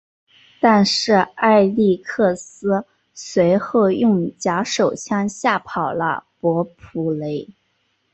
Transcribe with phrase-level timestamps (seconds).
[0.59, 7.47] 但是艾力克斯随后用假手枪吓跑了伯普雷。